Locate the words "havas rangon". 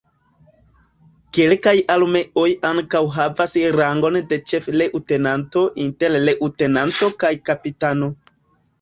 3.19-4.19